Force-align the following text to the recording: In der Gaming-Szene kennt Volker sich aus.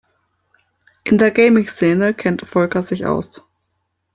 In 1.03 1.19
der 1.19 1.29
Gaming-Szene 1.29 2.15
kennt 2.15 2.41
Volker 2.41 2.81
sich 2.81 3.05
aus. 3.05 3.43